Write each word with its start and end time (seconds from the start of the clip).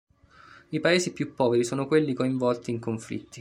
I 0.71 0.79
paesi 0.79 1.13
più 1.13 1.35
poveri 1.35 1.63
sono 1.63 1.85
quelli 1.85 2.15
coinvolti 2.15 2.71
in 2.71 2.79
conflitti. 2.79 3.39